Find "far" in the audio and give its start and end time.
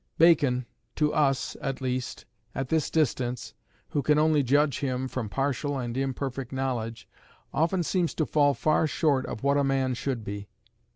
8.55-8.87